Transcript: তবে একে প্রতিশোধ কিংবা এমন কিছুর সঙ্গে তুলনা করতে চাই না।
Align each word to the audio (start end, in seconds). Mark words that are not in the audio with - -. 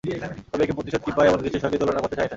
তবে 0.51 0.63
একে 0.63 0.73
প্রতিশোধ 0.73 1.01
কিংবা 1.05 1.21
এমন 1.25 1.39
কিছুর 1.45 1.63
সঙ্গে 1.63 1.79
তুলনা 1.81 2.01
করতে 2.01 2.15
চাই 2.15 2.25
না। 2.25 2.29